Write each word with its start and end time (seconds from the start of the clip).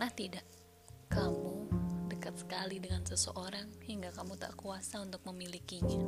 Pernah 0.00 0.16
tidak 0.16 0.48
kamu 1.12 1.68
dekat 2.08 2.32
sekali 2.40 2.80
dengan 2.80 3.04
seseorang 3.04 3.68
hingga 3.84 4.08
kamu 4.16 4.32
tak 4.40 4.56
kuasa 4.56 4.96
untuk 4.96 5.20
memilikinya? 5.28 6.00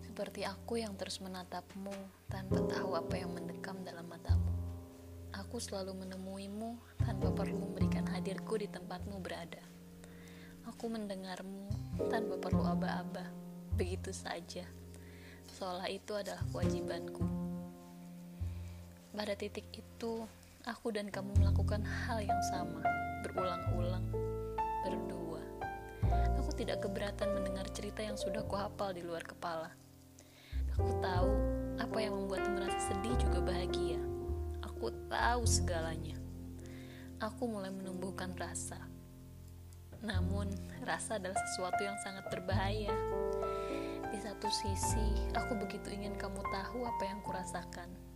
Seperti 0.00 0.48
aku 0.48 0.80
yang 0.80 0.96
terus 0.96 1.20
menatapmu 1.20 1.92
tanpa 2.24 2.64
tahu 2.72 2.96
apa 2.96 3.20
yang 3.20 3.36
mendekam 3.36 3.84
dalam 3.84 4.08
matamu. 4.08 4.48
Aku 5.44 5.60
selalu 5.60 5.92
menemuimu 5.92 6.80
tanpa 7.04 7.36
perlu 7.36 7.68
memberikan 7.68 8.08
hadirku 8.08 8.56
di 8.56 8.72
tempatmu 8.72 9.20
berada. 9.20 9.60
Aku 10.72 10.88
mendengarmu 10.88 11.68
tanpa 12.08 12.40
perlu 12.40 12.64
aba-aba, 12.64 13.28
begitu 13.76 14.08
saja. 14.08 14.64
Seolah 15.52 15.92
itu 15.92 16.16
adalah 16.16 16.40
kewajibanku. 16.48 17.28
Pada 19.12 19.36
titik 19.36 19.68
itu, 19.76 20.24
aku 20.68 20.92
dan 20.92 21.08
kamu 21.08 21.32
melakukan 21.40 21.80
hal 21.80 22.20
yang 22.20 22.42
sama, 22.52 22.84
berulang-ulang, 23.24 24.04
berdua. 24.84 25.40
Aku 26.36 26.52
tidak 26.52 26.84
keberatan 26.84 27.32
mendengar 27.32 27.64
cerita 27.72 28.04
yang 28.04 28.20
sudah 28.20 28.44
kuhafal 28.44 28.92
di 28.92 29.00
luar 29.00 29.24
kepala. 29.24 29.72
Aku 30.76 30.90
tahu 31.00 31.32
apa 31.80 31.98
yang 32.00 32.12
membuat 32.16 32.44
merasa 32.52 32.76
sedih 32.92 33.16
juga 33.16 33.40
bahagia. 33.40 34.00
Aku 34.60 34.92
tahu 35.08 35.42
segalanya. 35.48 36.16
Aku 37.20 37.48
mulai 37.48 37.72
menumbuhkan 37.72 38.32
rasa. 38.36 38.80
Namun, 40.00 40.48
rasa 40.84 41.20
adalah 41.20 41.36
sesuatu 41.36 41.80
yang 41.84 41.96
sangat 42.00 42.24
berbahaya. 42.32 42.92
Di 44.08 44.18
satu 44.20 44.48
sisi, 44.48 45.28
aku 45.36 45.56
begitu 45.60 45.92
ingin 45.92 46.16
kamu 46.16 46.40
tahu 46.48 46.88
apa 46.88 47.04
yang 47.04 47.20
kurasakan 47.20 48.09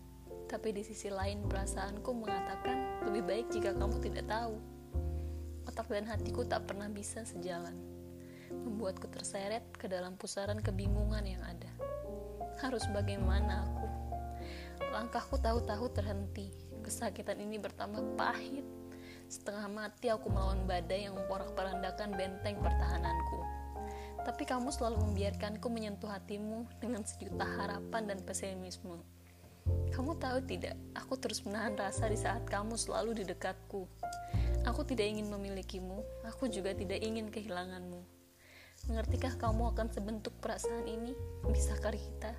tapi 0.54 0.70
di 0.70 0.86
sisi 0.86 1.10
lain 1.10 1.50
perasaanku 1.50 2.14
mengatakan 2.14 3.02
lebih 3.10 3.26
baik 3.26 3.46
jika 3.50 3.74
kamu 3.74 3.98
tidak 3.98 4.30
tahu. 4.30 4.54
Otak 5.66 5.90
dan 5.90 6.06
hatiku 6.06 6.46
tak 6.46 6.70
pernah 6.70 6.86
bisa 6.86 7.26
sejalan, 7.26 7.74
membuatku 8.54 9.10
terseret 9.10 9.66
ke 9.74 9.90
dalam 9.90 10.14
pusaran 10.14 10.62
kebingungan 10.62 11.26
yang 11.26 11.42
ada. 11.42 11.66
Harus 12.62 12.86
bagaimana 12.94 13.66
aku? 13.66 13.86
Langkahku 14.94 15.42
tahu-tahu 15.42 15.90
terhenti. 15.90 16.54
Kesakitan 16.86 17.42
ini 17.42 17.58
bertambah 17.58 18.14
pahit. 18.14 18.62
Setengah 19.26 19.66
mati 19.66 20.06
aku 20.06 20.30
melawan 20.30 20.70
badai 20.70 21.10
yang 21.10 21.18
memporak-perandakan 21.18 22.14
benteng 22.14 22.62
pertahananku. 22.62 23.42
Tapi 24.22 24.46
kamu 24.46 24.70
selalu 24.70 25.02
membiarkanku 25.02 25.66
menyentuh 25.66 26.14
hatimu 26.14 26.70
dengan 26.78 27.02
sejuta 27.02 27.42
harapan 27.42 28.06
dan 28.06 28.22
pesimisme. 28.22 29.02
Kamu 29.94 30.18
tahu 30.18 30.42
tidak, 30.42 30.74
aku 30.98 31.14
terus 31.14 31.46
menahan 31.46 31.78
rasa 31.78 32.10
di 32.10 32.18
saat 32.18 32.42
kamu 32.50 32.74
selalu 32.74 33.22
di 33.22 33.30
dekatku. 33.30 33.86
Aku 34.66 34.82
tidak 34.82 35.06
ingin 35.06 35.30
memilikimu, 35.30 36.02
aku 36.26 36.50
juga 36.50 36.74
tidak 36.74 36.98
ingin 36.98 37.30
kehilanganmu. 37.30 38.02
Mengertikah 38.90 39.38
kamu 39.38 39.70
akan 39.70 39.94
sebentuk 39.94 40.34
perasaan 40.42 40.90
ini? 40.90 41.14
Bisakah 41.46 41.94
kita? 41.94 42.34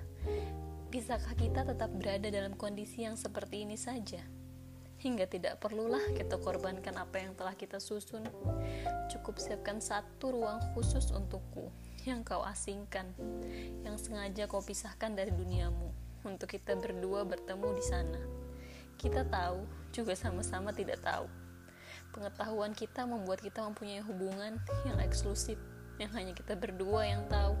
Bisakah 0.92 1.32
kita 1.32 1.64
tetap 1.64 1.88
berada 1.96 2.28
dalam 2.28 2.52
kondisi 2.60 3.08
yang 3.08 3.16
seperti 3.16 3.64
ini 3.64 3.80
saja? 3.80 4.20
Hingga 5.00 5.24
tidak 5.24 5.56
perlulah 5.56 6.12
kita 6.12 6.36
korbankan 6.36 6.92
apa 7.00 7.24
yang 7.24 7.32
telah 7.40 7.56
kita 7.56 7.80
susun. 7.80 8.28
Cukup 9.08 9.40
siapkan 9.40 9.80
satu 9.80 10.28
ruang 10.28 10.60
khusus 10.76 11.08
untukku 11.08 11.72
yang 12.04 12.20
kau 12.20 12.44
asingkan, 12.44 13.16
yang 13.80 13.96
sengaja 13.96 14.44
kau 14.44 14.60
pisahkan 14.60 15.16
dari 15.16 15.32
duniamu 15.32 16.05
untuk 16.26 16.50
kita 16.50 16.74
berdua 16.74 17.22
bertemu 17.22 17.68
di 17.78 17.84
sana. 17.86 18.20
Kita 18.98 19.22
tahu, 19.22 19.62
juga 19.94 20.12
sama-sama 20.18 20.74
tidak 20.74 21.00
tahu. 21.00 21.30
Pengetahuan 22.12 22.74
kita 22.74 23.06
membuat 23.06 23.40
kita 23.40 23.64
mempunyai 23.64 24.02
hubungan 24.04 24.58
yang 24.84 24.98
eksklusif, 25.00 25.56
yang 25.96 26.12
hanya 26.12 26.34
kita 26.34 26.58
berdua 26.58 27.06
yang 27.06 27.24
tahu. 27.30 27.54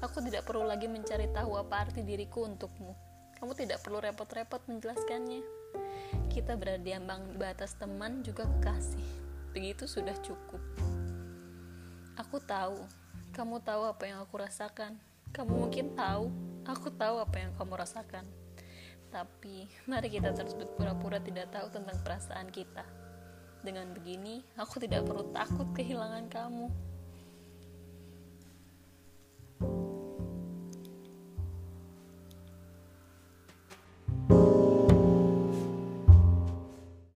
Aku 0.00 0.24
tidak 0.24 0.48
perlu 0.48 0.64
lagi 0.64 0.88
mencari 0.88 1.28
tahu 1.30 1.60
apa 1.60 1.86
arti 1.86 2.00
diriku 2.00 2.48
untukmu. 2.48 2.96
Kamu 3.36 3.52
tidak 3.52 3.84
perlu 3.84 4.00
repot-repot 4.00 4.64
menjelaskannya. 4.66 5.44
Kita 6.32 6.56
berada 6.56 6.80
di 6.80 6.92
ambang 6.96 7.36
batas 7.36 7.76
teman 7.76 8.24
juga 8.24 8.48
kekasih. 8.48 9.06
Begitu 9.52 9.84
sudah 9.84 10.14
cukup. 10.22 10.62
Aku 12.16 12.38
tahu, 12.42 12.84
kamu 13.32 13.62
tahu 13.64 13.82
apa 13.88 14.04
yang 14.06 14.18
aku 14.22 14.38
rasakan. 14.38 14.98
Kamu 15.30 15.66
mungkin 15.66 15.94
tahu 15.94 16.49
Aku 16.68 16.92
tahu 16.92 17.22
apa 17.22 17.36
yang 17.40 17.52
kamu 17.56 17.80
rasakan. 17.80 18.24
Tapi, 19.10 19.66
mari 19.90 20.08
kita 20.12 20.30
terus 20.36 20.54
berpura-pura 20.54 21.18
tidak 21.18 21.50
tahu 21.50 21.66
tentang 21.72 21.98
perasaan 22.04 22.48
kita. 22.52 22.84
Dengan 23.60 23.90
begini, 23.92 24.40
aku 24.54 24.80
tidak 24.80 25.04
perlu 25.04 25.32
takut 25.34 25.68
kehilangan 25.74 26.30
kamu. 26.30 26.89